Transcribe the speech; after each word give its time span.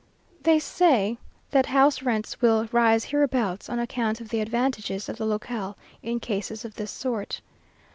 They 0.41 0.57
say 0.57 1.19
that 1.51 1.67
house 1.67 2.01
rents 2.01 2.41
will 2.41 2.67
rise 2.71 3.03
hereabouts, 3.03 3.69
on 3.69 3.77
account 3.77 4.19
of 4.19 4.29
the 4.29 4.41
advantages 4.41 5.07
of 5.07 5.17
the 5.17 5.27
locale 5.27 5.77
in 6.01 6.19
cases 6.19 6.65
of 6.65 6.73
this 6.73 6.89
sort. 6.89 7.39